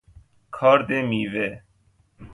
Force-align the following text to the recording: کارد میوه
کارد 0.51 0.91
میوه 0.91 1.61